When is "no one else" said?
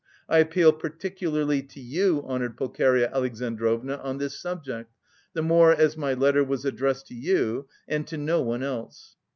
8.17-9.15